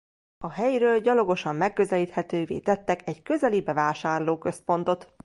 [0.37, 5.13] A helyről gyalogosan megközelíthetővé tettek egy közeli bevásárlóközpontot.